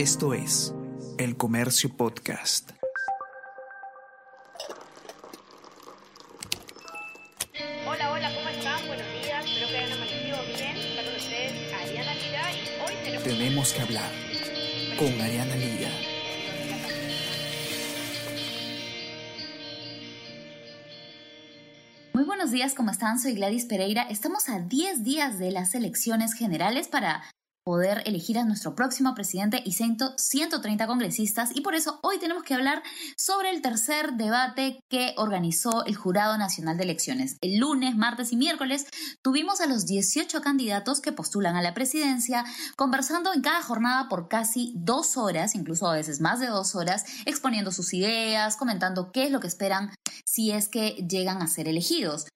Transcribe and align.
Esto 0.00 0.32
es 0.32 0.72
El 1.18 1.36
Comercio 1.36 1.94
Podcast. 1.94 2.70
Hola, 7.86 8.10
hola, 8.10 8.34
¿cómo 8.34 8.48
están? 8.48 8.86
Buenos 8.86 9.06
días, 9.22 9.44
espero 9.44 9.68
que 9.68 9.76
hayan 9.76 9.92
amanecido 9.92 10.38
bien. 10.56 10.76
Está 10.78 11.04
con 11.04 11.14
ustedes 11.16 11.74
Ariana 11.74 12.14
Lira 12.14 12.50
y 12.50 12.80
hoy 12.82 12.94
tenemos... 13.04 13.24
Tenemos 13.24 13.72
que 13.74 13.80
hablar 13.82 14.10
con 14.98 15.20
Ariana 15.20 15.56
Lira. 15.56 15.90
Muy 22.14 22.24
buenos 22.24 22.50
días, 22.50 22.72
¿cómo 22.72 22.90
están? 22.90 23.18
Soy 23.18 23.34
Gladys 23.34 23.66
Pereira. 23.66 24.04
Estamos 24.04 24.48
a 24.48 24.60
10 24.60 25.04
días 25.04 25.38
de 25.38 25.50
las 25.50 25.74
elecciones 25.74 26.32
generales 26.32 26.88
para 26.88 27.22
poder 27.64 28.02
elegir 28.06 28.38
a 28.38 28.44
nuestro 28.44 28.74
próximo 28.74 29.14
presidente 29.14 29.62
y 29.64 29.72
130 29.72 30.86
congresistas 30.86 31.50
y 31.54 31.60
por 31.60 31.74
eso 31.74 32.00
hoy 32.02 32.18
tenemos 32.18 32.42
que 32.42 32.54
hablar 32.54 32.82
sobre 33.16 33.50
el 33.50 33.62
tercer 33.62 34.14
debate 34.14 34.80
que 34.88 35.14
organizó 35.16 35.84
el 35.84 35.94
Jurado 35.94 36.36
Nacional 36.38 36.76
de 36.76 36.84
Elecciones. 36.84 37.36
El 37.40 37.58
lunes, 37.58 37.96
martes 37.96 38.32
y 38.32 38.36
miércoles 38.36 38.86
tuvimos 39.22 39.60
a 39.60 39.66
los 39.66 39.86
18 39.86 40.40
candidatos 40.40 41.00
que 41.00 41.12
postulan 41.12 41.56
a 41.56 41.62
la 41.62 41.74
presidencia 41.74 42.44
conversando 42.76 43.32
en 43.32 43.42
cada 43.42 43.62
jornada 43.62 44.08
por 44.08 44.28
casi 44.28 44.72
dos 44.76 45.16
horas, 45.16 45.54
incluso 45.54 45.88
a 45.88 45.94
veces 45.94 46.20
más 46.20 46.40
de 46.40 46.46
dos 46.46 46.74
horas, 46.74 47.04
exponiendo 47.26 47.72
sus 47.72 47.92
ideas, 47.94 48.56
comentando 48.56 49.12
qué 49.12 49.24
es 49.24 49.30
lo 49.30 49.40
que 49.40 49.46
esperan 49.46 49.90
si 50.24 50.50
es 50.50 50.68
que 50.68 51.06
llegan 51.08 51.42
a 51.42 51.46
ser 51.46 51.68
elegidos. 51.68 52.26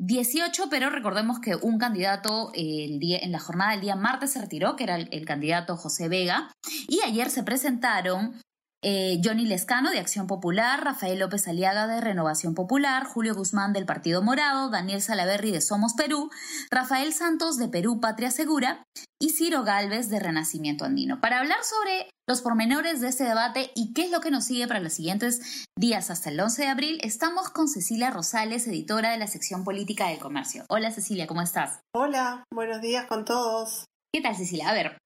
18, 0.00 0.64
pero 0.70 0.90
recordemos 0.90 1.40
que 1.40 1.56
un 1.56 1.78
candidato 1.78 2.50
el 2.54 2.98
día, 2.98 3.18
en 3.20 3.32
la 3.32 3.38
jornada 3.38 3.72
del 3.72 3.80
día 3.80 3.96
martes 3.96 4.32
se 4.32 4.40
retiró, 4.40 4.76
que 4.76 4.84
era 4.84 4.96
el, 4.96 5.24
candidato 5.24 5.76
José 5.76 6.08
Vega, 6.08 6.50
y 6.88 7.00
ayer 7.04 7.30
se 7.30 7.42
presentaron 7.42 8.40
eh, 8.82 9.20
Johnny 9.22 9.46
Lescano 9.46 9.90
de 9.90 9.98
Acción 9.98 10.26
Popular, 10.26 10.82
Rafael 10.82 11.18
López 11.18 11.46
Aliaga 11.46 11.86
de 11.86 12.00
Renovación 12.00 12.54
Popular, 12.54 13.04
Julio 13.04 13.34
Guzmán 13.34 13.72
del 13.72 13.84
Partido 13.84 14.22
Morado, 14.22 14.70
Daniel 14.70 15.02
Salaverri 15.02 15.50
de 15.50 15.60
Somos 15.60 15.94
Perú, 15.94 16.30
Rafael 16.70 17.12
Santos 17.12 17.58
de 17.58 17.68
Perú 17.68 18.00
Patria 18.00 18.30
Segura 18.30 18.82
y 19.20 19.30
Ciro 19.30 19.64
Galvez 19.64 20.08
de 20.08 20.18
Renacimiento 20.18 20.86
Andino. 20.86 21.20
Para 21.20 21.40
hablar 21.40 21.58
sobre 21.62 22.08
los 22.26 22.40
pormenores 22.40 23.00
de 23.00 23.08
este 23.08 23.24
debate 23.24 23.70
y 23.74 23.92
qué 23.92 24.04
es 24.04 24.10
lo 24.10 24.20
que 24.20 24.30
nos 24.30 24.44
sigue 24.44 24.66
para 24.66 24.80
los 24.80 24.94
siguientes 24.94 25.66
días 25.78 26.10
hasta 26.10 26.30
el 26.30 26.40
11 26.40 26.62
de 26.62 26.68
abril, 26.68 27.00
estamos 27.02 27.50
con 27.50 27.68
Cecilia 27.68 28.10
Rosales, 28.10 28.66
editora 28.66 29.10
de 29.10 29.18
la 29.18 29.26
sección 29.26 29.62
política 29.64 30.08
del 30.08 30.18
comercio. 30.18 30.64
Hola 30.70 30.90
Cecilia, 30.90 31.26
¿cómo 31.26 31.42
estás? 31.42 31.80
Hola, 31.94 32.44
buenos 32.50 32.80
días 32.80 33.06
con 33.06 33.24
todos. 33.26 33.84
¿Qué 34.12 34.22
tal 34.22 34.36
Cecilia? 34.36 34.70
A 34.70 34.72
ver, 34.72 34.98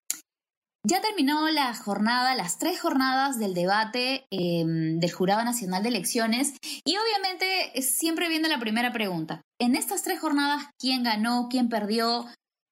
ya 0.86 1.00
terminó 1.00 1.48
la 1.48 1.74
jornada, 1.74 2.34
las 2.34 2.58
tres 2.58 2.80
jornadas 2.80 3.38
del 3.38 3.54
debate 3.54 4.26
em, 4.30 5.00
del 5.00 5.12
Jurado 5.12 5.42
Nacional 5.44 5.82
de 5.82 5.88
Elecciones 5.88 6.54
y 6.84 6.96
obviamente 6.96 7.82
siempre 7.82 8.28
viene 8.28 8.48
la 8.48 8.60
primera 8.60 8.92
pregunta. 8.92 9.40
En 9.58 9.76
estas 9.76 10.02
tres 10.02 10.20
jornadas, 10.20 10.68
¿quién 10.78 11.02
ganó? 11.02 11.48
¿Quién 11.50 11.68
perdió? 11.68 12.26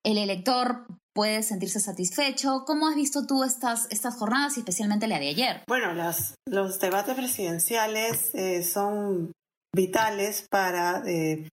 ¿El 0.04 0.19
elector 0.19 0.86
puede 1.14 1.42
sentirse 1.42 1.80
satisfecho? 1.80 2.64
¿Cómo 2.66 2.86
has 2.86 2.96
visto 2.96 3.27
tú 3.27 3.44
estas, 3.44 3.91
estas 3.91 4.16
jornadas 4.16 4.56
y 4.56 4.60
especialmente 4.60 5.08
la 5.08 5.19
de 5.19 5.28
ayer? 5.28 5.62
Bueno, 5.66 5.94
los 5.94 6.80
debates 6.80 7.14
presidenciales 7.14 8.34
eh, 8.34 8.62
son 8.62 9.32
vitales 9.74 10.47
para 10.50 11.02
eh, 11.06 11.48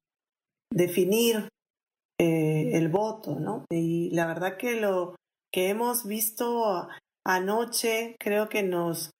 definir 0.73 1.47
eh, 2.19 2.71
el 2.73 2.89
voto, 2.89 3.39
¿no? 3.39 3.65
Y 3.69 4.09
la 4.11 4.27
verdad 4.27 4.57
que 4.57 4.73
lo 4.75 5.15
que 5.51 5.69
hemos 5.69 6.05
visto 6.05 6.87
anoche 7.25 8.15
creo 8.19 8.49
que 8.49 8.63
nos 8.63 9.11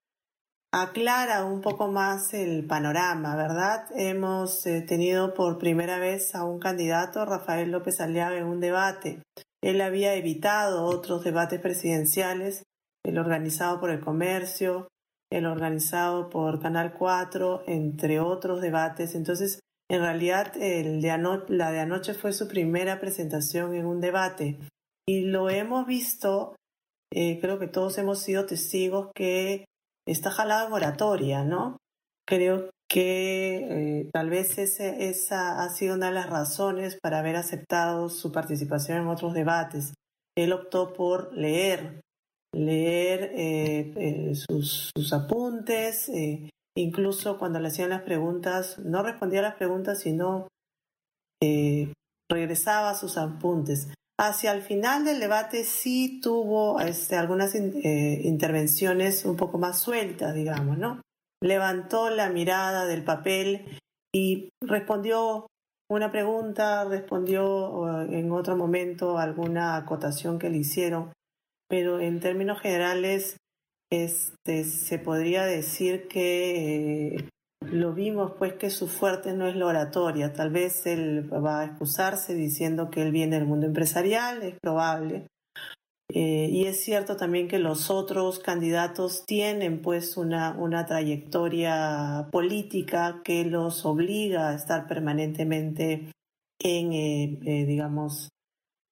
aclara 0.72 1.46
un 1.46 1.62
poco 1.62 1.88
más 1.88 2.34
el 2.34 2.66
panorama, 2.66 3.36
¿verdad? 3.36 3.86
Hemos 3.96 4.66
eh, 4.68 4.82
tenido 4.82 5.34
por 5.34 5.58
primera 5.58 5.98
vez 5.98 6.36
a 6.36 6.44
un 6.44 6.60
candidato, 6.60 7.26
Rafael 7.26 7.72
López 7.72 8.00
Aliaga, 8.02 8.38
en 8.38 8.46
un 8.46 8.60
debate. 8.60 9.24
Él 9.62 9.82
había 9.82 10.14
evitado 10.14 10.86
otros 10.86 11.24
debates 11.24 11.60
presidenciales, 11.60 12.64
el 13.04 13.18
organizado 13.18 13.80
por 13.80 13.90
el 13.90 14.00
comercio, 14.00 14.88
el 15.32 15.46
organizado 15.46 16.30
por 16.30 16.62
Canal 16.62 16.94
4, 16.94 17.64
entre 17.68 18.20
otros 18.20 18.62
debates. 18.62 19.16
Entonces, 19.16 19.60
en 19.90 20.02
realidad, 20.02 20.56
el 20.58 21.02
de 21.02 21.18
la 21.50 21.72
de 21.72 21.80
anoche 21.80 22.14
fue 22.14 22.32
su 22.32 22.48
primera 22.48 23.00
presentación 23.00 23.74
en 23.74 23.86
un 23.86 24.02
debate. 24.02 24.60
Y 25.10 25.22
lo 25.22 25.50
hemos 25.50 25.88
visto, 25.88 26.56
eh, 27.12 27.40
creo 27.42 27.58
que 27.58 27.66
todos 27.66 27.98
hemos 27.98 28.20
sido 28.20 28.46
testigos 28.46 29.10
que 29.16 29.66
está 30.08 30.30
jalado 30.30 30.68
en 30.68 30.74
oratoria, 30.74 31.44
¿no? 31.44 31.78
Creo 32.28 32.70
que 32.88 34.02
eh, 34.02 34.10
tal 34.14 34.30
vez 34.30 34.60
esa 34.60 35.64
ha 35.64 35.70
sido 35.70 35.96
una 35.96 36.10
de 36.10 36.14
las 36.14 36.30
razones 36.30 37.00
para 37.02 37.18
haber 37.18 37.38
aceptado 37.38 38.10
su 38.10 38.32
participación 38.32 39.00
en 39.00 39.08
otros 39.08 39.34
debates. 39.34 39.96
Él 40.38 40.54
optó 40.54 40.94
por 40.94 41.36
leer, 41.36 42.02
leer 42.54 43.32
eh, 43.34 44.36
sus, 44.36 44.92
sus, 44.96 45.12
apuntes, 45.12 46.12
incluso 46.78 47.40
cuando 47.40 47.60
le 47.60 47.70
hacían 47.70 47.90
las 47.90 48.04
preguntas, 48.04 48.78
no 48.78 49.02
respondía 49.02 49.40
a 49.40 49.50
las 49.50 49.56
preguntas, 49.56 50.02
sino 50.02 50.48
regresaba 52.30 52.92
a 52.92 52.96
sus 52.96 53.18
apuntes. 53.18 53.92
Hacia 54.22 54.52
el 54.52 54.62
final 54.62 55.06
del 55.06 55.22
debate 55.22 55.64
sí 55.64 56.20
tuvo 56.22 56.82
este, 56.82 57.16
algunas 57.16 57.56
eh, 57.56 58.20
intervenciones 58.24 59.24
un 59.24 59.38
poco 59.38 59.58
más 59.58 59.80
sueltas, 59.80 60.36
digamos, 60.36 60.78
¿no? 60.78 61.02
Levantó 61.42 62.10
la 62.10 62.30
mirada 62.30 62.86
del 62.86 63.06
papel 63.06 63.80
y 64.14 64.50
respondió 64.62 65.48
una 65.90 66.12
pregunta, 66.12 66.84
respondió 66.84 68.04
en 68.10 68.30
otro 68.34 68.58
momento 68.58 69.18
alguna 69.18 69.78
acotación 69.78 70.38
que 70.38 70.50
le 70.50 70.58
hicieron, 70.58 71.14
pero 71.70 72.02
en 72.02 72.20
términos 72.20 72.60
generales 72.60 73.38
este, 73.90 74.66
se 74.66 75.00
podría 75.00 75.46
decir 75.46 76.10
que 76.10 77.16
eh, 77.16 77.30
lo 77.62 77.94
vimos 77.94 78.34
pues 78.38 78.54
que 78.54 78.70
su 78.70 78.88
fuerte 78.88 79.34
no 79.34 79.48
es 79.48 79.56
la 79.56 79.68
oratoria. 79.68 80.34
Tal 80.34 80.50
vez 80.50 80.86
él 80.86 81.30
va 81.32 81.62
a 81.62 81.66
excusarse 81.66 82.34
diciendo 82.34 82.90
que 82.90 83.02
él 83.02 83.12
viene 83.12 83.38
del 83.38 83.48
mundo 83.48 83.66
empresarial, 83.66 84.42
es 84.44 84.56
probable. 84.62 85.28
Eh, 86.12 86.50
y 86.52 86.66
es 86.66 86.84
cierto 86.84 87.18
también 87.18 87.48
que 87.48 87.60
los 87.60 87.92
otros 87.92 88.40
candidatos 88.40 89.26
tienen 89.28 89.82
pues 89.82 90.18
una, 90.18 90.58
una 90.58 90.88
trayectoria 90.88 92.30
política 92.32 93.22
que 93.24 93.46
los 93.46 93.86
obliga 93.86 94.50
a 94.50 94.56
estar 94.56 94.88
permanentemente 94.88 96.12
en, 96.60 96.94
eh, 96.94 97.40
eh, 97.46 97.66
digamos, 97.66 98.30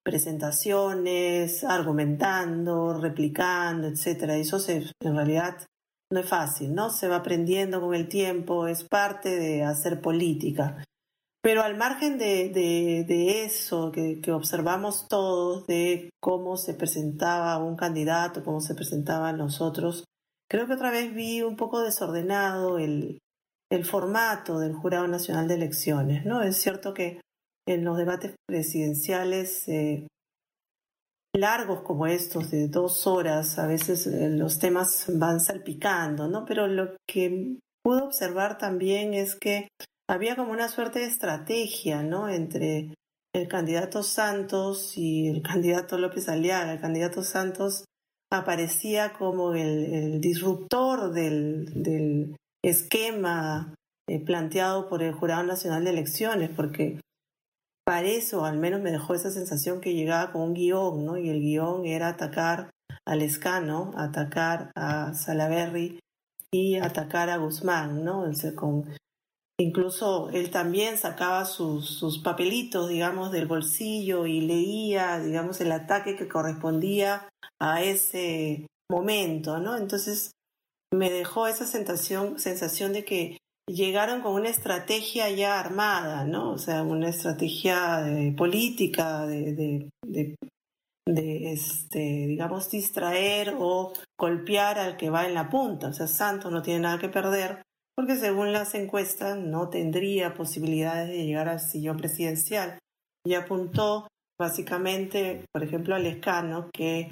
presentaciones, 0.03 1.63
argumentando, 1.63 2.99
replicando, 3.01 3.88
etc. 3.88 4.29
Eso 4.34 4.59
se, 4.59 4.84
en 5.01 5.16
realidad 5.16 5.57
no 6.12 6.19
es 6.19 6.29
fácil, 6.29 6.73
¿no? 6.73 6.90
Se 6.90 7.07
va 7.07 7.18
aprendiendo 7.18 7.81
con 7.81 7.94
el 7.94 8.07
tiempo, 8.07 8.68
es 8.68 8.84
parte 8.84 9.35
de 9.35 9.63
hacer 9.63 10.01
política. 10.01 10.84
Pero 11.41 11.63
al 11.63 11.78
margen 11.78 12.18
de, 12.18 13.45
eso 13.45 13.91
que, 13.91 14.22
observamos 14.31 15.07
todos, 15.07 15.66
de 15.67 16.09
cómo 16.22 16.57
se 16.57 16.73
presentaba 16.73 17.57
un 17.57 17.75
candidato, 17.75 18.44
cómo 18.44 18.59
se 18.59 18.75
presentaban 18.75 19.38
nosotros, 19.38 20.03
creo 20.50 20.67
que 20.67 20.73
otra 20.73 20.91
vez 20.91 21.13
vi 21.13 21.41
un 21.41 21.56
poco 21.56 21.81
desordenado 21.81 22.79
el, 22.79 23.19
el 23.72 23.85
formato 23.85 24.59
del 24.59 24.73
Jurado 24.73 25.07
Nacional 25.07 25.47
de 25.47 25.56
Elecciones, 25.56 26.25
¿no? 26.25 26.41
Es 26.41 26.57
cierto 26.57 26.94
que 26.94 27.22
en 27.66 27.84
los 27.84 27.97
debates 27.97 28.35
presidenciales 28.47 29.67
eh, 29.67 30.07
largos 31.35 31.81
como 31.81 32.07
estos 32.07 32.51
de 32.51 32.67
dos 32.67 33.07
horas, 33.07 33.59
a 33.59 33.67
veces 33.67 34.07
eh, 34.07 34.29
los 34.29 34.59
temas 34.59 35.05
van 35.13 35.40
salpicando, 35.40 36.28
¿no? 36.28 36.46
Pero 36.46 36.67
lo 36.67 36.96
que 37.07 37.57
pude 37.84 38.02
observar 38.02 38.57
también 38.57 39.13
es 39.13 39.35
que 39.35 39.67
había 40.09 40.35
como 40.35 40.52
una 40.52 40.69
suerte 40.69 40.99
de 40.99 41.05
estrategia, 41.05 42.03
¿no? 42.03 42.29
Entre 42.29 42.93
el 43.34 43.47
candidato 43.47 44.03
Santos 44.03 44.97
y 44.97 45.28
el 45.28 45.41
candidato 45.41 45.97
López 45.97 46.29
Aliaga. 46.29 46.73
El 46.73 46.81
candidato 46.81 47.23
Santos 47.23 47.85
aparecía 48.31 49.13
como 49.13 49.53
el, 49.53 50.19
disruptor 50.19 51.11
del, 51.11 52.35
esquema 52.63 53.73
eh, 54.09 54.19
planteado 54.19 54.90
por 54.90 55.03
el 55.03 55.13
Jurado 55.13 55.43
Nacional 55.43 55.84
de 55.84 55.91
Elecciones, 55.91 56.49
porque 56.49 56.99
para 57.87 58.05
eso 58.05 58.43
al 58.43 58.57
menos 58.57 58.81
me 58.81 58.91
dejó 58.91 59.13
esa 59.13 59.31
sensación 59.31 59.79
que 59.79 59.93
llegaba 59.93 60.34
con 60.34 60.41
un 60.41 60.53
guion, 60.53 61.05
¿no? 61.05 61.17
Y 61.17 61.29
el 61.29 61.39
guion 61.39 61.85
era 61.85 62.09
atacar 62.09 62.69
al 63.05 63.22
Escano, 63.22 63.91
atacar 63.95 64.73
a 64.75 65.13
Salaberry 65.13 65.97
y 66.51 66.75
atacar 66.75 67.29
a 67.29 67.37
Guzmán, 67.37 68.03
¿no? 68.03 68.29
Incluso 69.57 70.29
él 70.31 70.51
también 70.51 70.97
sacaba 70.97 71.45
sus, 71.45 71.87
sus 71.87 72.19
papelitos, 72.19 72.89
digamos, 72.89 73.31
del 73.31 73.47
bolsillo 73.47 74.25
y 74.25 74.41
leía, 74.41 75.19
digamos, 75.19 75.61
el 75.61 75.72
ataque 75.72 76.17
que 76.17 76.28
correspondía 76.28 77.29
a 77.57 77.81
ese 77.81 78.67
momento, 78.91 79.59
¿no? 79.59 79.78
Entonces 79.78 80.31
me 80.93 81.09
dejó 81.09 81.47
esa 81.47 81.66
sensación, 81.66 82.37
sensación 82.37 82.91
de 82.91 83.05
que 83.05 83.37
llegaron 83.67 84.22
con 84.22 84.34
una 84.34 84.49
estrategia 84.49 85.29
ya 85.29 85.59
armada, 85.59 86.23
¿no? 86.25 86.52
O 86.52 86.58
sea, 86.58 86.84
una 86.84 87.09
estrategia 87.09 87.97
de 88.02 88.31
política, 88.31 89.25
de, 89.25 89.53
de, 90.05 90.35
de, 91.05 91.52
este, 91.52 91.99
digamos, 91.99 92.69
distraer 92.69 93.55
o 93.59 93.93
golpear 94.17 94.79
al 94.79 94.97
que 94.97 95.09
va 95.09 95.25
en 95.25 95.34
la 95.34 95.49
punta. 95.49 95.90
O 95.90 95.93
sea, 95.93 96.08
Santos 96.08 96.52
no 96.52 96.61
tiene 96.61 96.81
nada 96.81 96.99
que 96.99 97.09
perder 97.09 97.61
porque 97.96 98.16
según 98.16 98.53
las 98.53 98.75
encuestas 98.75 99.37
no 99.37 99.69
tendría 99.69 100.35
posibilidades 100.35 101.09
de 101.09 101.25
llegar 101.25 101.49
al 101.49 101.59
sillón 101.59 101.97
presidencial. 101.97 102.78
Y 103.25 103.34
apuntó 103.34 104.08
básicamente, 104.40 105.43
por 105.52 105.64
ejemplo, 105.64 105.96
al 105.96 106.05
escano 106.05 106.69
que 106.72 107.09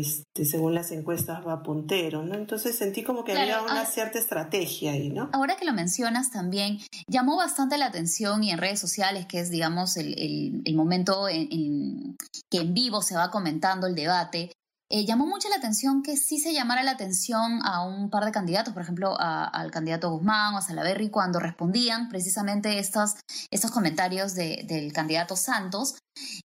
este, 0.00 0.44
según 0.44 0.74
las 0.74 0.90
encuestas 0.90 1.46
va 1.46 1.62
puntero, 1.62 2.22
¿no? 2.24 2.34
Entonces 2.34 2.76
sentí 2.76 3.02
como 3.02 3.24
que 3.24 3.32
había 3.32 3.62
una 3.62 3.84
cierta 3.84 4.18
estrategia 4.18 4.92
ahí, 4.92 5.10
¿no? 5.10 5.28
Ahora 5.32 5.56
que 5.56 5.64
lo 5.64 5.72
mencionas 5.72 6.30
también, 6.30 6.78
llamó 7.06 7.36
bastante 7.36 7.76
la 7.78 7.86
atención 7.86 8.42
y 8.42 8.50
en 8.50 8.58
redes 8.58 8.80
sociales, 8.80 9.26
que 9.26 9.40
es, 9.40 9.50
digamos, 9.50 9.96
el, 9.96 10.62
momento 10.74 11.28
en, 11.28 12.16
que 12.50 12.58
en 12.58 12.74
vivo 12.74 13.02
se 13.02 13.14
va 13.14 13.30
comentando 13.30 13.86
el 13.86 13.94
debate, 13.94 14.52
eh, 14.94 15.06
llamó 15.06 15.26
mucho 15.26 15.48
la 15.48 15.56
atención 15.56 16.02
que 16.02 16.18
sí 16.18 16.38
se 16.38 16.52
llamara 16.52 16.82
la 16.82 16.90
atención 16.90 17.60
a 17.64 17.82
un 17.82 18.10
par 18.10 18.26
de 18.26 18.30
candidatos, 18.30 18.74
por 18.74 18.82
ejemplo, 18.82 19.16
al 19.18 19.70
candidato 19.70 20.10
Guzmán 20.10 20.52
o 20.52 20.58
a 20.58 20.60
Salaverry, 20.60 21.08
cuando 21.08 21.40
respondían 21.40 22.10
precisamente 22.10 22.78
estos, 22.78 23.14
estos 23.50 23.70
comentarios 23.70 24.34
del 24.34 24.92
candidato 24.92 25.34
Santos. 25.34 25.94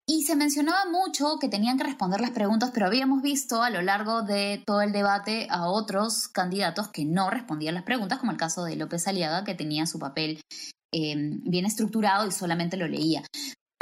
Y 0.06 0.22
se 0.22 0.36
mencionaba 0.36 0.88
mucho 0.88 1.40
que 1.40 1.48
tenían 1.48 1.76
que 1.76 1.82
responder 1.82 2.20
las 2.20 2.30
preguntas, 2.30 2.70
pero 2.72 2.86
habíamos 2.86 3.20
visto 3.20 3.64
a 3.64 3.70
lo 3.70 3.82
largo 3.82 4.22
de 4.22 4.62
todo 4.64 4.80
el 4.80 4.92
debate 4.92 5.48
a 5.50 5.66
otros 5.66 6.28
candidatos 6.28 6.86
que 6.86 7.04
no 7.04 7.30
respondían 7.30 7.74
las 7.74 7.82
preguntas, 7.82 8.20
como 8.20 8.30
el 8.30 8.38
caso 8.38 8.62
de 8.62 8.76
López 8.76 9.08
Aliaga, 9.08 9.42
que 9.42 9.56
tenía 9.56 9.86
su 9.86 9.98
papel 9.98 10.40
eh, 10.92 11.14
bien 11.42 11.66
estructurado 11.66 12.28
y 12.28 12.30
solamente 12.30 12.76
lo 12.76 12.86
leía. 12.86 13.24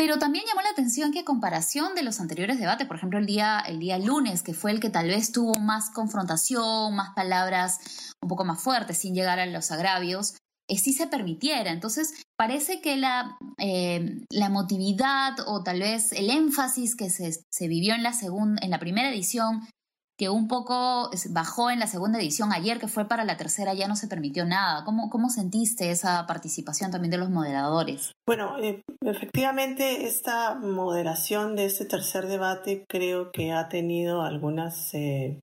Pero 0.04 0.18
también 0.18 0.44
llamó 0.46 0.60
la 0.60 0.68
atención 0.68 1.12
que 1.12 1.20
a 1.20 1.24
comparación 1.24 1.94
de 1.94 2.02
los 2.02 2.20
anteriores 2.20 2.60
debates, 2.60 2.86
por 2.86 2.96
ejemplo 2.96 3.18
el 3.18 3.24
día, 3.24 3.60
el 3.60 3.78
día 3.78 3.98
lunes, 3.98 4.42
que 4.42 4.52
fue 4.52 4.70
el 4.70 4.78
que 4.78 4.90
tal 4.90 5.08
vez 5.08 5.32
tuvo 5.32 5.58
más 5.58 5.88
confrontación, 5.88 6.94
más 6.94 7.14
palabras 7.14 8.12
un 8.20 8.28
poco 8.28 8.44
más 8.44 8.60
fuertes, 8.60 8.98
sin 8.98 9.14
llegar 9.14 9.40
a 9.40 9.46
los 9.46 9.70
agravios, 9.70 10.34
eh, 10.68 10.76
sí 10.76 10.92
se 10.92 11.06
permitiera. 11.06 11.70
Entonces, 11.70 12.22
parece 12.36 12.82
que 12.82 12.98
la, 12.98 13.38
eh, 13.56 14.20
la 14.28 14.44
emotividad 14.44 15.36
o 15.46 15.62
tal 15.62 15.80
vez 15.80 16.12
el 16.12 16.28
énfasis 16.28 16.96
que 16.96 17.08
se, 17.08 17.32
se 17.50 17.68
vivió 17.68 17.94
en 17.94 18.02
la, 18.02 18.12
en 18.60 18.70
la 18.70 18.78
primera 18.78 19.08
edición 19.08 19.66
que 20.16 20.28
un 20.28 20.46
poco 20.46 21.10
bajó 21.30 21.70
en 21.70 21.80
la 21.80 21.86
segunda 21.86 22.18
edición 22.18 22.52
ayer, 22.52 22.78
que 22.78 22.88
fue 22.88 23.06
para 23.06 23.24
la 23.24 23.36
tercera, 23.36 23.74
ya 23.74 23.88
no 23.88 23.96
se 23.96 24.06
permitió 24.06 24.44
nada. 24.44 24.84
¿Cómo, 24.84 25.10
cómo 25.10 25.28
sentiste 25.28 25.90
esa 25.90 26.26
participación 26.26 26.90
también 26.90 27.10
de 27.10 27.18
los 27.18 27.30
moderadores? 27.30 28.12
Bueno, 28.26 28.58
eh, 28.58 28.82
efectivamente, 29.04 30.06
esta 30.06 30.54
moderación 30.54 31.56
de 31.56 31.66
este 31.66 31.84
tercer 31.84 32.26
debate 32.26 32.84
creo 32.88 33.32
que 33.32 33.52
ha 33.52 33.68
tenido 33.68 34.22
algunas, 34.22 34.94
eh, 34.94 35.40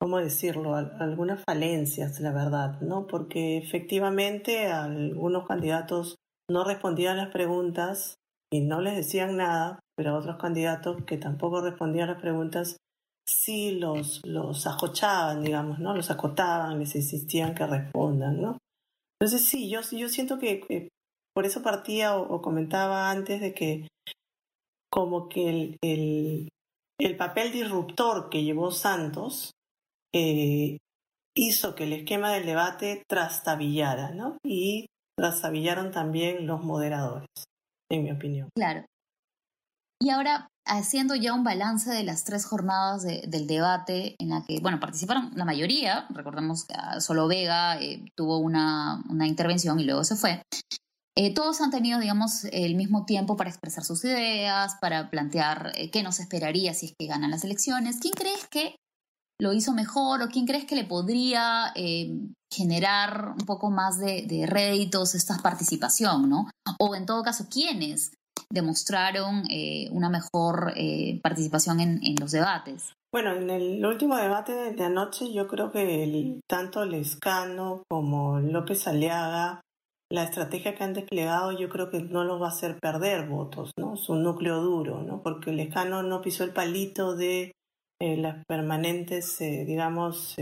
¿cómo 0.00 0.18
decirlo?, 0.18 0.74
algunas 0.74 1.42
falencias, 1.46 2.18
la 2.20 2.32
verdad, 2.32 2.80
¿no? 2.80 3.06
Porque 3.06 3.58
efectivamente 3.58 4.66
algunos 4.66 5.46
candidatos 5.46 6.16
no 6.50 6.64
respondían 6.64 7.16
las 7.16 7.28
preguntas 7.28 8.16
y 8.52 8.60
no 8.60 8.80
les 8.80 8.96
decían 8.96 9.36
nada, 9.36 9.78
pero 9.96 10.16
otros 10.16 10.36
candidatos 10.36 11.04
que 11.04 11.16
tampoco 11.16 11.60
respondían 11.60 12.08
las 12.08 12.20
preguntas 12.20 12.76
sí 13.26 13.72
los, 13.72 14.20
los 14.24 14.66
ajochaban, 14.66 15.42
digamos, 15.42 15.78
¿no? 15.78 15.94
Los 15.94 16.10
acotaban, 16.10 16.78
les 16.78 16.94
insistían 16.94 17.54
que 17.54 17.66
respondan, 17.66 18.40
¿no? 18.40 18.58
Entonces 19.20 19.46
sí, 19.48 19.70
yo, 19.70 19.80
yo 19.92 20.08
siento 20.08 20.38
que, 20.38 20.88
por 21.34 21.46
eso 21.46 21.62
partía 21.62 22.16
o, 22.16 22.42
comentaba 22.42 23.10
antes 23.10 23.40
de 23.40 23.54
que 23.54 23.88
como 24.90 25.28
que 25.28 25.48
el, 25.48 25.76
el, 25.82 26.48
el 27.00 27.16
papel 27.16 27.52
disruptor 27.52 28.28
que 28.28 28.44
llevó 28.44 28.70
Santos 28.70 29.52
eh, 30.14 30.78
hizo 31.36 31.74
que 31.74 31.84
el 31.84 31.92
esquema 31.92 32.32
del 32.32 32.46
debate 32.46 33.02
trastabillara, 33.08 34.10
¿no? 34.12 34.38
Y 34.44 34.86
trastabillaron 35.18 35.90
también 35.90 36.46
los 36.46 36.62
moderadores, 36.62 37.28
en 37.90 38.04
mi 38.04 38.12
opinión. 38.12 38.48
Claro. 38.54 38.84
Y 40.00 40.10
ahora, 40.10 40.48
haciendo 40.66 41.14
ya 41.14 41.34
un 41.34 41.44
balance 41.44 41.90
de 41.90 42.02
las 42.02 42.24
tres 42.24 42.46
jornadas 42.46 43.02
del 43.02 43.46
debate 43.46 44.16
en 44.18 44.30
la 44.30 44.44
que, 44.44 44.60
bueno, 44.60 44.80
participaron 44.80 45.30
la 45.34 45.44
mayoría, 45.44 46.06
recordemos 46.10 46.64
que 46.64 46.74
solo 47.00 47.28
Vega 47.28 47.80
eh, 47.80 48.04
tuvo 48.16 48.38
una, 48.38 49.02
intervención 49.26 49.78
y 49.80 49.84
luego 49.84 50.04
se 50.04 50.16
fue. 50.16 50.42
Eh, 51.16 51.32
todos 51.32 51.60
han 51.60 51.70
tenido, 51.70 52.00
digamos, 52.00 52.44
el 52.50 52.74
mismo 52.74 53.04
tiempo 53.04 53.36
para 53.36 53.50
expresar 53.50 53.84
sus 53.84 54.04
ideas, 54.04 54.76
para 54.80 55.10
plantear 55.10 55.72
eh, 55.76 55.90
qué 55.90 56.02
nos 56.02 56.18
esperaría 56.18 56.74
si 56.74 56.86
es 56.86 56.94
que 56.98 57.06
ganan 57.06 57.30
las 57.30 57.44
elecciones. 57.44 57.98
¿Quién 58.00 58.14
crees 58.14 58.48
que 58.50 58.76
lo 59.40 59.52
hizo 59.52 59.72
mejor 59.72 60.22
o 60.22 60.28
quién 60.28 60.46
crees 60.46 60.64
que 60.64 60.76
le 60.76 60.84
podría 60.84 61.72
generar 62.52 63.34
un 63.38 63.46
poco 63.46 63.70
más 63.70 63.98
de, 63.98 64.26
de 64.26 64.46
réditos 64.46 65.14
esta 65.14 65.38
participación, 65.38 66.28
¿no? 66.28 66.48
O 66.78 66.94
en 66.94 67.04
todo 67.04 67.22
caso, 67.22 67.48
¿quiénes 67.50 68.12
demostraron 68.54 69.42
eh, 69.50 69.88
una 69.90 70.08
mejor 70.08 70.72
eh, 70.76 71.20
participación 71.22 71.80
en, 71.80 72.14
los 72.20 72.30
debates. 72.30 72.94
Bueno, 73.12 73.34
en 73.34 73.50
el 73.50 73.84
último 73.84 74.16
debate 74.16 74.72
de 74.72 74.84
anoche 74.84 75.32
yo 75.32 75.46
creo 75.46 75.70
que 75.70 76.40
tanto 76.48 76.84
Lescano 76.84 77.82
como 77.88 78.40
López 78.40 78.86
Aliaga, 78.86 79.60
la 80.10 80.24
estrategia 80.24 80.74
que 80.74 80.84
han 80.84 80.94
desplegado 80.94 81.52
yo 81.52 81.68
creo 81.68 81.90
que 81.90 82.00
no 82.00 82.24
lo 82.24 82.38
va 82.38 82.48
a 82.48 82.50
hacer 82.50 82.78
perder 82.80 83.28
votos, 83.28 83.72
¿no? 83.78 83.94
Es 83.94 84.08
un 84.08 84.22
núcleo 84.22 84.60
duro, 84.60 85.02
¿no? 85.02 85.22
Porque 85.22 85.52
Lescano 85.52 86.02
no 86.02 86.22
pisó 86.22 86.44
el 86.44 86.52
palito 86.52 87.16
de 87.16 87.52
eh, 88.00 88.16
las 88.16 88.44
permanentes, 88.46 89.38
digamos, 89.38 90.36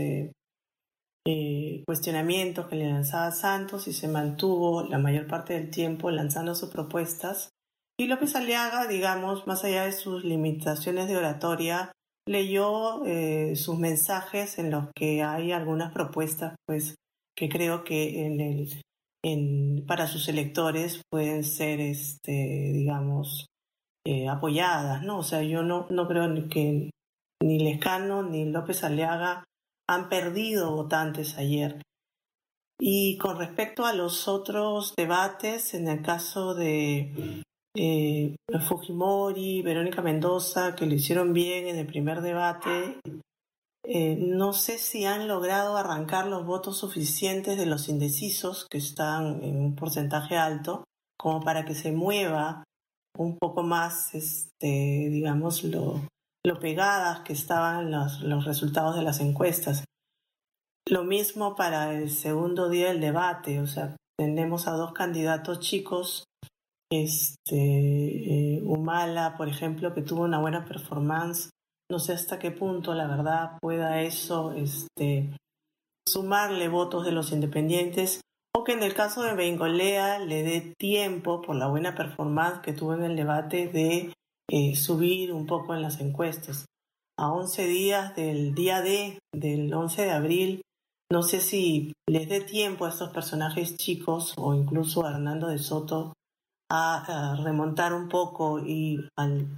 cuestionamientos 1.85 2.67
que 2.67 2.75
le 2.75 2.89
lanzaba 2.89 3.31
Santos 3.31 3.87
y 3.87 3.93
se 3.93 4.07
mantuvo 4.07 4.83
la 4.83 4.97
mayor 4.97 5.25
parte 5.25 5.53
del 5.53 5.69
tiempo 5.69 6.11
lanzando 6.11 6.53
sus 6.53 6.69
propuestas 6.69 7.53
y 7.99 8.07
López 8.07 8.35
Aliaga, 8.35 8.87
digamos, 8.87 9.45
más 9.45 9.63
allá 9.63 9.85
de 9.85 9.91
sus 9.91 10.23
limitaciones 10.23 11.07
de 11.07 11.17
oratoria, 11.17 11.91
leyó 12.27 13.05
eh, 13.05 13.55
sus 13.55 13.77
mensajes 13.77 14.57
en 14.57 14.71
los 14.71 14.87
que 14.95 15.23
hay 15.23 15.51
algunas 15.51 15.93
propuestas, 15.93 16.55
pues, 16.65 16.95
que 17.35 17.49
creo 17.49 17.83
que 17.83 18.25
en 18.25 18.39
el, 18.39 19.83
para 19.85 20.07
sus 20.07 20.27
electores 20.27 21.01
pueden 21.11 21.43
ser, 21.43 21.79
este, 21.81 22.71
digamos, 22.73 23.45
eh, 24.05 24.27
apoyadas, 24.27 25.03
¿no? 25.03 25.19
O 25.19 25.23
sea, 25.23 25.43
yo 25.43 25.63
no, 25.63 25.87
no 25.89 26.07
creo 26.07 26.27
que 26.49 26.89
ni 27.41 27.59
Lescano 27.59 28.23
ni 28.23 28.45
López 28.45 28.83
Aliaga 28.83 29.43
han 29.87 30.09
perdido 30.09 30.71
votantes 30.71 31.37
ayer. 31.37 31.81
Y 32.79 33.17
con 33.17 33.37
respecto 33.37 33.85
a 33.85 33.93
los 33.93 34.27
otros 34.27 34.93
debates, 34.97 35.73
en 35.73 35.87
el 35.87 36.01
caso 36.01 36.53
de 36.55 37.43
eh, 37.75 38.35
Fujimori, 38.67 39.61
Verónica 39.61 40.01
Mendoza, 40.01 40.75
que 40.75 40.85
lo 40.85 40.93
hicieron 40.93 41.33
bien 41.33 41.67
en 41.67 41.77
el 41.77 41.87
primer 41.87 42.21
debate. 42.21 42.99
Eh, 43.85 44.15
no 44.17 44.53
sé 44.53 44.77
si 44.77 45.05
han 45.05 45.27
logrado 45.27 45.75
arrancar 45.75 46.27
los 46.27 46.45
votos 46.45 46.77
suficientes 46.77 47.57
de 47.57 47.65
los 47.65 47.89
indecisos, 47.89 48.65
que 48.69 48.77
están 48.77 49.43
en 49.43 49.59
un 49.59 49.75
porcentaje 49.75 50.37
alto, 50.37 50.83
como 51.17 51.41
para 51.41 51.65
que 51.65 51.75
se 51.75 51.91
mueva 51.91 52.63
un 53.17 53.37
poco 53.37 53.63
más, 53.63 54.15
este, 54.15 55.09
digamos, 55.09 55.63
lo, 55.63 56.01
pegadas 56.59 57.21
que 57.21 57.33
estaban 57.33 57.91
los, 57.91 58.21
los 58.21 58.45
resultados 58.45 58.95
de 58.95 59.03
las 59.03 59.19
encuestas. 59.19 59.83
Lo 60.87 61.03
mismo 61.03 61.55
para 61.55 61.93
el 61.93 62.09
segundo 62.09 62.69
día 62.69 62.89
del 62.89 63.01
debate, 63.01 63.59
o 63.59 63.67
sea, 63.67 63.95
tenemos 64.17 64.67
a 64.67 64.71
dos 64.71 64.93
candidatos 64.93 65.59
chicos 65.59 66.25
este, 67.01 68.57
eh, 68.57 68.61
Humala, 68.63 69.35
por 69.37 69.49
ejemplo, 69.49 69.93
que 69.93 70.01
tuvo 70.01 70.23
una 70.23 70.39
buena 70.39 70.65
performance. 70.65 71.49
No 71.91 71.99
sé 71.99 72.13
hasta 72.13 72.39
qué 72.39 72.51
punto, 72.51 72.93
la 72.93 73.07
verdad, 73.07 73.57
pueda 73.61 74.01
eso 74.01 74.53
este, 74.53 75.29
sumarle 76.07 76.67
votos 76.67 77.05
de 77.05 77.11
los 77.11 77.31
independientes 77.31 78.21
o 78.55 78.63
que 78.63 78.73
en 78.73 78.83
el 78.83 78.93
caso 78.93 79.23
de 79.23 79.33
Bengolea 79.33 80.19
le 80.19 80.43
dé 80.43 80.73
tiempo 80.77 81.41
por 81.41 81.55
la 81.55 81.67
buena 81.67 81.95
performance 81.95 82.61
que 82.61 82.73
tuvo 82.73 82.93
en 82.93 83.03
el 83.03 83.15
debate 83.15 83.67
de 83.67 84.13
eh, 84.49 84.75
subir 84.75 85.33
un 85.33 85.45
poco 85.45 85.73
en 85.73 85.81
las 85.81 85.99
encuestas. 85.99 86.65
A 87.17 87.31
11 87.31 87.67
días 87.67 88.15
del 88.15 88.53
día 88.53 88.81
D, 88.81 89.19
del 89.33 89.73
11 89.73 90.03
de 90.03 90.11
abril, 90.11 90.61
no 91.11 91.21
sé 91.23 91.41
si 91.41 91.93
les 92.07 92.27
dé 92.27 92.41
tiempo 92.41 92.85
a 92.85 92.89
estos 92.89 93.09
personajes 93.11 93.77
chicos 93.77 94.33
o 94.37 94.53
incluso 94.53 95.05
a 95.05 95.11
Hernando 95.11 95.47
de 95.47 95.59
Soto 95.59 96.13
a, 96.71 97.35
remontar 97.43 97.93
un 97.93 98.09
poco 98.09 98.59
y 98.59 99.07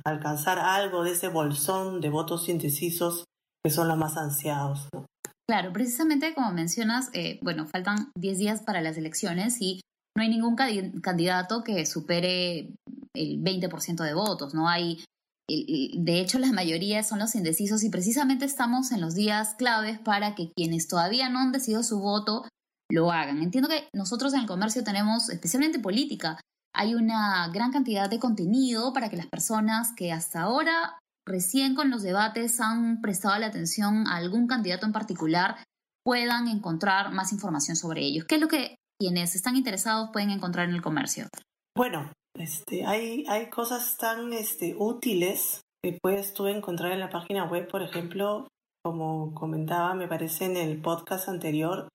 alcanzar 0.06 0.60
algo 0.60 1.04
de 1.04 1.12
ese 1.12 1.30
bolsón 1.30 2.02
de 2.02 2.10
votos 2.10 2.50
indecisos 2.50 3.24
que 3.64 3.72
son 3.72 3.88
los 3.88 3.98
más 3.98 4.18
ansiados. 4.18 4.90
Claro, 5.48 5.72
precisamente 5.74 6.34
como 6.34 6.52
mencionas, 6.52 7.10
eh, 7.14 7.40
bueno, 7.42 7.68
faltan 7.68 8.12
10 8.18 8.38
días 8.38 8.62
para 8.62 8.82
las 8.82 8.98
elecciones 8.98 9.62
y 9.62 9.82
no 10.18 10.24
hay 10.24 10.30
ningún 10.30 10.56
candidato 10.56 11.64
que 11.64 11.86
supere 11.86 12.74
el 13.14 13.44
20% 13.44 14.04
de 14.04 14.14
votos, 14.14 14.54
no 14.54 14.68
hay 14.68 15.04
de 15.48 16.20
hecho, 16.22 16.40
la 16.40 16.52
mayoría 16.52 17.04
son 17.04 17.20
los 17.20 17.36
indecisos 17.36 17.84
y 17.84 17.90
precisamente 17.90 18.46
estamos 18.46 18.92
en 18.92 19.00
los 19.00 19.14
días 19.14 19.54
claves 19.56 20.00
para 20.00 20.34
que 20.34 20.52
quienes 20.56 20.88
todavía 20.88 21.30
no 21.30 21.40
han 21.40 21.52
decidido 21.52 21.84
su 21.84 22.00
voto 22.00 22.46
lo 22.90 23.12
hagan. 23.12 23.44
Entiendo 23.44 23.70
que 23.70 23.88
nosotros 23.94 24.34
en 24.34 24.42
el 24.42 24.48
comercio 24.48 24.84
tenemos, 24.84 25.30
especialmente 25.30 25.80
política, 25.80 26.40
hay 26.76 26.96
una 26.96 27.48
gran 27.54 27.72
cantidad 27.72 28.10
de 28.10 28.20
contenido 28.20 28.94
para 28.94 29.10
que 29.10 29.18
las 29.18 29.28
personas 29.28 29.94
que 29.96 30.12
hasta 30.12 30.42
ahora, 30.42 31.00
recién 31.26 31.76
con 31.76 31.90
los 31.90 32.04
debates, 32.04 32.60
han 32.60 33.02
prestado 33.02 33.38
la 33.40 33.48
atención 33.48 34.08
a 34.08 34.18
algún 34.18 34.48
candidato 34.48 34.86
en 34.86 34.92
particular, 34.92 35.56
puedan 36.04 36.48
encontrar 36.48 37.12
más 37.12 37.32
información 37.32 37.76
sobre 37.76 38.02
ellos. 38.02 38.26
¿Qué 38.26 38.36
es 38.36 38.42
lo 38.42 38.48
que 38.48 38.76
quienes 39.00 39.36
están 39.36 39.56
interesados 39.56 40.10
pueden 40.14 40.30
encontrar 40.30 40.70
en 40.70 40.76
el 40.76 40.82
comercio? 40.82 41.28
Bueno, 41.76 42.12
este, 42.38 42.86
hay, 42.86 43.26
hay 43.28 43.50
cosas 43.50 43.98
tan 43.98 44.32
este, 44.34 44.76
útiles 44.78 45.62
que 45.84 45.98
puedes 46.02 46.34
tú 46.34 46.48
encontrar 46.48 46.92
en 46.92 47.00
la 47.00 47.10
página 47.10 47.46
web, 47.46 47.68
por 47.70 47.82
ejemplo, 47.82 48.48
como 48.84 49.34
comentaba, 49.34 49.94
me 49.94 50.08
parece 50.08 50.46
en 50.46 50.58
el 50.58 50.82
podcast 50.82 51.28
anterior, 51.28 51.88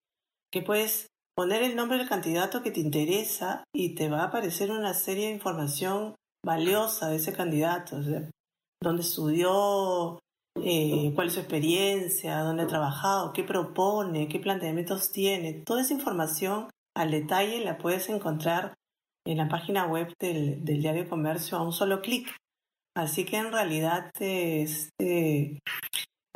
que 0.52 0.62
puedes 0.62 1.06
poner 1.40 1.62
el 1.62 1.74
nombre 1.74 1.96
del 1.96 2.06
candidato 2.06 2.62
que 2.62 2.70
te 2.70 2.80
interesa 2.80 3.64
y 3.74 3.94
te 3.94 4.10
va 4.10 4.20
a 4.20 4.24
aparecer 4.24 4.70
una 4.70 4.92
serie 4.92 5.28
de 5.28 5.32
información 5.32 6.14
valiosa 6.44 7.08
de 7.08 7.16
ese 7.16 7.32
candidato, 7.32 7.96
o 7.96 8.02
dónde 8.84 9.00
estudió, 9.00 10.18
eh, 10.62 11.12
cuál 11.14 11.28
es 11.28 11.32
su 11.32 11.40
experiencia, 11.40 12.40
dónde 12.40 12.64
ha 12.64 12.66
trabajado, 12.66 13.32
qué 13.32 13.42
propone, 13.42 14.28
qué 14.28 14.38
planteamientos 14.38 15.12
tiene. 15.12 15.54
Toda 15.64 15.80
esa 15.80 15.94
información 15.94 16.68
al 16.94 17.10
detalle 17.10 17.64
la 17.64 17.78
puedes 17.78 18.10
encontrar 18.10 18.74
en 19.26 19.38
la 19.38 19.48
página 19.48 19.86
web 19.86 20.12
del, 20.20 20.62
diario 20.62 21.08
Comercio 21.08 21.56
a 21.56 21.62
un 21.62 21.72
solo 21.72 22.02
clic. 22.02 22.36
Así 22.94 23.24
que 23.24 23.38
en 23.38 23.50
realidad 23.50 24.10
este 24.20 25.58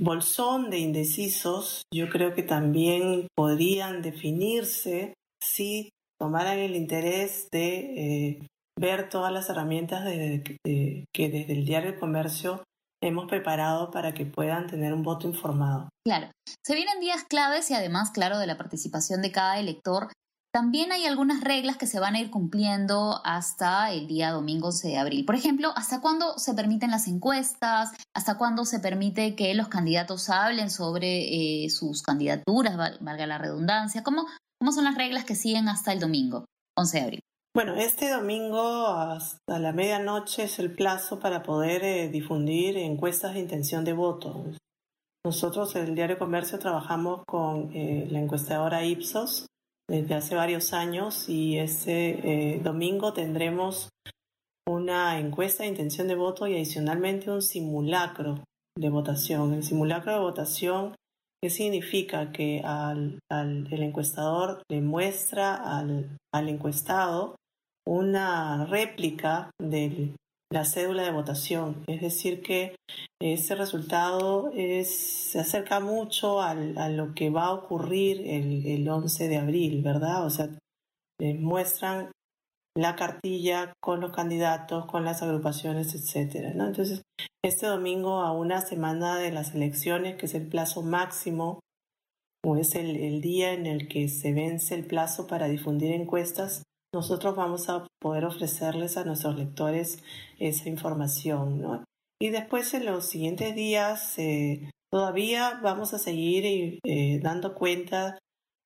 bolsón 0.01 0.71
de 0.71 0.79
indecisos 0.79 1.83
yo 1.93 2.09
creo 2.09 2.35
que 2.35 2.43
también 2.43 3.29
podrían 3.37 4.03
definirse 4.03 5.15
si 5.43 5.91
tomaran 6.21 6.59
el 6.59 6.77
interés 6.77 7.49
de 7.53 7.77
eh, 7.77 8.47
ver 8.79 9.09
todas 9.09 9.33
las 9.33 9.49
herramientas 9.51 10.05
que 10.05 11.29
desde 11.29 11.53
el 11.53 11.65
diario 11.65 11.99
Comercio 11.99 12.65
hemos 13.03 13.27
preparado 13.27 13.91
para 13.91 14.15
que 14.15 14.27
puedan 14.27 14.67
tener 14.67 14.93
un 14.95 15.03
voto 15.03 15.29
informado. 15.29 15.89
Claro, 16.07 16.31
se 16.65 16.75
vienen 16.75 17.01
días 17.01 17.25
claves 17.25 17.71
y 17.71 17.75
además, 17.75 18.11
claro, 18.11 18.39
de 18.39 18.47
la 18.47 18.57
participación 18.57 19.23
de 19.23 19.33
cada 19.33 19.59
elector 19.59 20.09
también 20.55 20.93
hay 20.93 21.05
algunas 21.05 21.41
reglas 21.41 21.77
que 21.77 21.89
se 21.89 21.99
van 21.99 22.15
a 22.15 22.21
ir 22.21 22.31
cumpliendo 22.31 23.21
hasta 23.25 23.91
el 23.91 24.07
día 24.07 24.31
domingo 24.31 24.69
11 24.69 24.87
de 24.87 24.99
abril. 24.99 25.25
Por 25.25 25.35
ejemplo, 25.35 25.73
¿hasta 25.75 26.01
cuándo 26.01 26.39
se 26.39 26.55
permiten 26.55 26.93
las 26.93 27.09
encuestas? 27.09 27.91
¿Hasta 28.15 28.39
cuándo 28.39 28.65
se 28.65 28.79
permite 28.79 29.35
que 29.35 29.53
los 29.55 29.67
candidatos 29.67 30.31
hablen 30.31 30.71
sobre 30.71 31.65
eh, 31.65 31.71
sus 31.71 32.03
candidaturas, 32.03 32.77
valga 32.77 33.27
la 33.27 33.39
redundancia? 33.39 34.05
¿Cómo, 34.05 34.27
¿Cómo 34.61 34.71
son 34.71 34.85
las 34.85 34.95
reglas 34.95 35.25
que 35.25 35.35
siguen 35.35 35.69
hasta 35.69 35.93
el 35.93 35.99
domingo 35.99 36.45
11 36.79 36.99
de 36.99 37.05
abril? 37.05 37.21
Bueno, 37.53 37.75
este 37.75 38.11
domingo 38.11 38.87
hasta 38.87 39.59
la 39.59 39.73
medianoche 39.73 40.45
es 40.45 40.61
el 40.61 40.73
plazo 40.73 41.19
para 41.19 41.43
poder 41.43 41.83
eh, 41.83 42.09
difundir 42.11 42.77
encuestas 42.77 43.35
de 43.35 43.41
intención 43.41 43.85
de 43.85 43.93
voto. 43.93 44.45
Nosotros 45.27 45.75
en 45.75 45.87
el 45.87 45.95
Diario 45.97 46.17
Comercio 46.17 46.61
trabajamos 46.61 47.25
con 47.27 47.73
eh, 47.75 48.07
la 48.09 48.21
encuestadora 48.21 48.85
Ipsos 48.85 49.47
desde 49.89 50.15
hace 50.15 50.35
varios 50.35 50.73
años 50.73 51.29
y 51.29 51.59
este 51.59 52.61
domingo 52.63 53.13
tendremos 53.13 53.91
una 54.67 55.19
encuesta 55.19 55.63
de 55.63 55.69
intención 55.69 56.09
de 56.09 56.15
voto 56.15 56.47
y 56.47 56.55
adicionalmente 56.55 57.31
un 57.31 57.43
simulacro 57.43 58.43
de 58.77 58.89
votación. 58.89 59.55
El 59.55 59.63
simulacro 59.63 60.13
de 60.13 60.21
votación, 60.21 60.95
¿qué 61.43 61.51
significa? 61.51 62.33
Que 62.33 62.63
al, 62.65 63.19
el 63.31 63.83
encuestador 63.83 64.63
le 64.71 64.81
muestra 64.81 65.55
al, 65.55 66.17
al 66.33 66.49
encuestado 66.49 67.37
una 67.87 68.65
réplica 68.67 69.51
del 69.61 70.17
la 70.55 70.65
cédula 70.65 71.03
de 71.03 71.11
votación. 71.11 71.83
Es 71.89 72.01
decir, 72.01 72.41
que 72.41 72.77
ese 73.21 73.57
resultado 73.57 74.53
es, 74.55 74.89
se 74.97 75.41
acerca 75.41 75.81
mucho 75.81 76.41
a 76.41 76.55
lo 76.55 77.13
que 77.13 77.29
va 77.29 77.47
a 77.47 77.55
ocurrir 77.55 78.21
el, 78.21 78.65
el 78.65 78.89
11 78.89 79.29
de 79.29 79.37
abril, 79.37 79.83
¿verdad? 79.83 80.25
O 80.25 80.31
sea, 80.31 80.49
muestran 81.21 82.13
la 82.77 82.95
cartilla 82.95 83.73
con 83.83 84.01
los 84.01 84.13
candidatos, 84.13 84.87
con 84.87 85.05
las 85.05 85.23
agrupaciones, 85.23 85.93
etcétera, 85.95 86.53
¿no? 86.55 86.67
Entonces, 86.69 87.03
este 87.45 87.67
domingo, 87.67 88.21
a 88.21 88.31
una 88.31 88.61
semana 88.61 89.19
de 89.19 89.33
las 89.33 89.57
elecciones, 89.57 90.17
que 90.17 90.27
es 90.27 90.35
el 90.35 90.47
plazo 90.47 90.83
máximo, 90.83 91.59
o 92.45 92.57
es 92.57 92.77
el, 92.77 92.97
el 92.97 93.21
día 93.21 93.53
en 93.55 93.67
el 93.67 93.89
que 93.89 94.09
se 94.09 94.33
vence 94.33 94.77
el 94.77 94.87
plazo 94.87 95.27
para 95.27 95.49
difundir 95.49 95.93
encuestas, 95.93 96.63
nosotros 96.95 97.35
vamos 97.37 97.69
a 97.69 97.87
poder 98.01 98.25
ofrecerles 98.25 98.97
a 98.97 99.05
nuestros 99.05 99.37
lectores 99.37 100.03
esa 100.39 100.69
información. 100.69 101.61
¿no? 101.61 101.85
Y 102.21 102.31
después 102.31 102.73
en 102.73 102.87
los 102.87 103.09
siguientes 103.09 103.55
días 103.55 104.19
eh, 104.19 104.71
todavía 104.91 105.61
vamos 105.63 105.93
a 105.93 105.99
seguir 105.99 106.79
eh, 106.85 107.21
dando 107.23 107.55
cuenta 107.55 108.19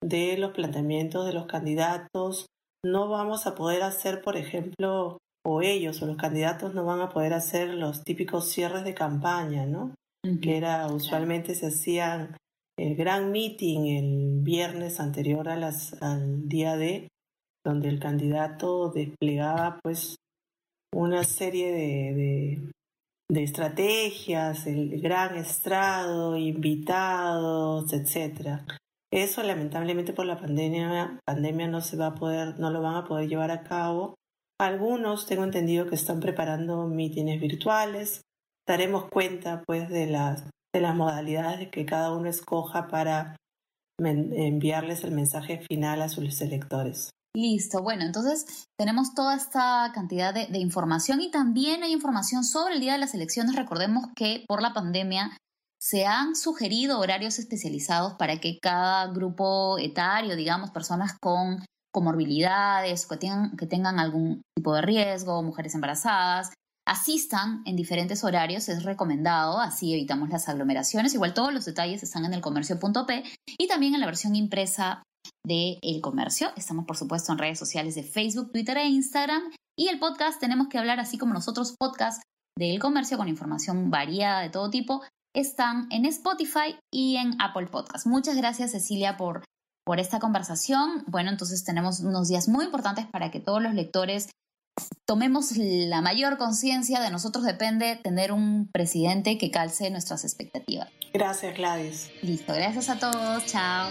de 0.05 0.37
los 0.37 0.53
planteamientos 0.53 1.27
de 1.27 1.33
los 1.33 1.47
candidatos. 1.47 2.47
No 2.85 3.09
vamos 3.09 3.47
a 3.47 3.55
poder 3.55 3.83
hacer, 3.83 4.23
por 4.23 4.37
ejemplo, 4.37 5.19
o 5.45 5.63
ellos 5.63 6.01
o 6.03 6.07
los 6.07 6.17
candidatos 6.17 6.75
no 6.75 6.85
van 6.85 7.01
a 7.01 7.09
poder 7.09 7.33
hacer 7.33 7.75
los 7.75 8.05
típicos 8.05 8.49
cierres 8.49 8.85
de 8.85 8.95
campaña, 8.95 9.67
¿no? 9.67 9.95
Que 10.43 10.57
era 10.57 10.87
usualmente 10.89 11.55
se 11.55 11.69
hacían 11.69 12.37
el 12.79 12.95
gran 12.95 13.33
meeting 13.33 13.87
el 13.87 14.41
viernes 14.43 15.01
anterior 15.01 15.49
a 15.49 15.57
las, 15.57 16.01
al 16.03 16.49
día 16.49 16.77
de 16.77 17.09
donde 17.69 17.89
el 17.89 18.01
candidato 18.01 18.91
desplegaba 18.91 19.79
pues 19.83 20.17
una 20.95 21.23
serie 21.23 21.71
de, 21.71 22.73
de, 23.31 23.43
estrategias, 23.43 24.67
el 24.67 25.01
gran 25.03 25.37
estrado, 25.37 26.37
invitados, 26.37 27.93
etcétera. 27.93 28.65
Eso 29.13 29.43
lamentablemente 29.43 30.13
por 30.13 30.27
la 30.27 30.41
pandemia, 30.41 31.21
pandemia 31.27 31.69
no 31.69 31.81
se 31.81 31.97
va 31.97 32.09
a 32.09 32.15
poder, 32.15 32.59
no 32.59 32.71
lo 32.71 32.81
van 32.81 32.97
a 32.97 33.05
poder 33.05 33.29
llevar 33.29 33.51
a 33.51 33.65
cabo. 33.65 34.15
Algunos 34.59 35.27
tengo 35.27 35.45
entendido 35.45 35.87
que 35.87 35.95
están 35.95 36.21
preparando 36.21 36.87
mítines 36.87 37.41
virtuales. 37.41 38.23
Daremos 38.67 39.09
cuenta 39.11 39.63
pues 39.67 39.89
de 39.89 40.07
las 40.07 40.45
de 40.75 40.81
las 40.81 40.95
modalidades 40.95 41.71
que 41.71 41.87
cada 41.87 42.13
uno 42.13 42.29
escoja 42.29 42.89
para 42.89 43.37
enviarles 44.01 45.03
el 45.05 45.13
mensaje 45.13 45.61
final 45.69 46.03
a 46.03 46.09
sus 46.09 46.41
electores. 46.41 47.11
Listo, 47.39 47.83
bueno, 47.83 48.03
entonces 48.05 48.67
tenemos 48.77 49.15
toda 49.15 49.37
esta 49.37 49.93
cantidad 49.95 50.35
de, 50.35 50.59
información 50.59 51.21
y 51.21 51.31
también 51.31 51.85
hay 51.85 51.93
información 51.93 52.43
sobre 52.43 52.75
el 52.75 52.81
día 52.81 52.95
de 52.95 52.99
las 52.99 53.15
elecciones. 53.15 53.55
Recordemos 53.55 54.07
que 54.17 54.45
por 54.49 54.61
la 54.61 54.73
pandemia 54.73 55.37
se 55.81 56.05
han 56.05 56.35
sugerido 56.35 56.99
horarios 56.99 57.39
especializados 57.39 58.15
para 58.15 58.41
que 58.41 58.59
cada 58.61 59.07
grupo 59.13 59.79
etario, 59.79 60.35
digamos, 60.35 60.73
personas 60.73 61.17
con 61.23 61.65
comorbilidades, 61.95 63.07
que 63.07 63.17
tengan, 63.19 63.57
que 63.57 63.69
tengan 63.69 64.01
algún 64.01 64.43
tipo 64.57 64.75
de 64.75 64.83
riesgo, 64.83 65.41
mujeres 65.45 65.77
embarazadas, 65.77 66.51
asistan 66.89 67.63
en 67.67 67.77
diferentes 67.77 68.25
horarios, 68.25 68.69
es 68.69 68.83
recomendado, 68.83 69.61
así 69.61 69.93
evitamos 69.93 70.29
las 70.31 70.49
aglomeraciones. 70.49 71.15
Igual 71.15 71.35
todos 71.35 71.55
los 71.55 71.67
detalles 71.67 72.03
están 72.03 72.25
en 72.25 72.35
el 72.35 72.41
comercio.p 72.41 73.23
y 73.47 73.69
también 73.69 73.95
en 73.95 74.01
la 74.01 74.07
versión 74.07 74.35
impresa 74.35 75.05
de 75.45 75.79
El 75.83 76.01
Comercio. 76.01 76.51
Estamos, 76.57 76.85
por 76.87 76.97
supuesto, 76.97 77.33
en 77.33 77.39
redes 77.39 77.59
sociales 77.59 77.95
de 77.95 78.03
Facebook, 78.03 78.53
Twitter 78.53 78.77
e 78.79 78.87
Instagram. 78.87 79.43
Y 79.77 79.89
el 79.89 79.99
podcast 79.99 80.41
Tenemos 80.41 80.69
que 80.69 80.79
hablar, 80.79 81.01
así 81.01 81.19
como 81.19 81.35
nosotros 81.35 81.75
podcasts 81.79 82.23
del 82.59 82.79
comercio 82.81 83.17
con 83.17 83.29
información 83.29 83.91
variada 83.91 84.41
de 84.41 84.51
todo 84.51 84.71
tipo, 84.71 85.03
están 85.35 85.87
en 85.91 86.05
Spotify 86.07 86.77
y 86.93 87.17
en 87.17 87.41
Apple 87.41 87.69
Podcast. 87.69 88.07
Muchas 88.07 88.37
gracias, 88.37 88.73
Cecilia, 88.73 89.17
por, 89.17 89.45
por 89.85 90.01
esta 90.01 90.19
conversación. 90.19 91.05
Bueno, 91.07 91.31
entonces 91.31 91.65
tenemos 91.65 92.01
unos 92.01 92.29
días 92.29 92.49
muy 92.49 92.65
importantes 92.65 93.07
para 93.07 93.31
que 93.31 93.41
todos 93.41 93.63
los 93.63 93.75
lectores 93.75 94.31
tomemos 95.07 95.57
la 95.57 96.01
mayor 96.01 96.39
conciencia 96.39 97.01
de 97.01 97.11
nosotros 97.11 97.45
depende 97.45 97.97
tener 97.97 98.33
un 98.33 98.69
presidente 98.73 99.39
que 99.39 99.51
calce 99.51 99.91
nuestras 99.91 100.25
expectativas. 100.25 100.89
Gracias, 101.13 101.57
Gladys. 101.57 102.11
Listo, 102.23 102.53
gracias 102.55 102.89
a 102.89 102.99
todos. 102.99 103.45
Chao. 103.47 103.91